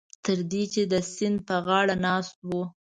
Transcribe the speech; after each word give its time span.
تر 0.25 0.39
دې 0.51 0.63
چې 0.73 0.81
د 0.91 0.93
سیند 1.13 1.37
په 1.47 1.55
غاړه 1.65 1.95
ناست 2.05 2.35
وو. 2.49 2.63